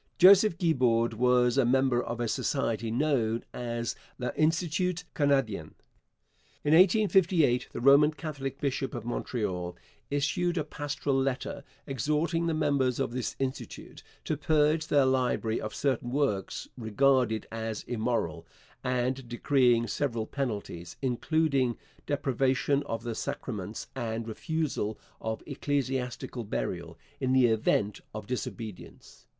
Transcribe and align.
Joseph 0.17 0.57
Guibord 0.57 1.13
was 1.13 1.59
a 1.59 1.63
member 1.63 2.01
of 2.03 2.19
a 2.19 2.27
society 2.27 2.89
known 2.89 3.43
as 3.53 3.95
L'Institut 4.17 5.03
Canadien. 5.13 5.75
In 6.63 6.73
1858 6.73 7.69
the 7.71 7.81
Roman 7.81 8.09
Catholic 8.11 8.59
bishop 8.59 8.95
of 8.95 9.05
Montreal 9.05 9.77
issued 10.09 10.57
a 10.57 10.63
pastoral 10.63 11.21
letter 11.21 11.63
exhorting 11.85 12.47
the 12.47 12.55
members 12.55 12.99
of 12.99 13.11
this 13.11 13.35
institute 13.37 14.01
to 14.25 14.35
purge 14.35 14.87
their 14.87 15.05
library 15.05 15.61
of 15.61 15.75
certain 15.75 16.09
works 16.09 16.67
regarded 16.75 17.45
as 17.51 17.83
immoral, 17.83 18.47
and 18.83 19.29
decreeing 19.29 19.85
several 19.85 20.25
penalties, 20.25 20.97
including 21.03 21.77
deprivation 22.07 22.81
of 22.87 23.03
the 23.03 23.13
sacraments 23.13 23.85
and 23.95 24.27
refusal 24.27 24.97
of 25.21 25.43
ecclesiastical 25.45 26.43
burial, 26.43 26.97
in 27.19 27.33
the 27.33 27.45
event 27.45 28.01
of 28.15 28.25
disobedience. 28.25 29.27